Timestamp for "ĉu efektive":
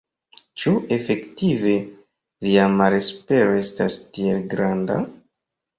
0.61-1.75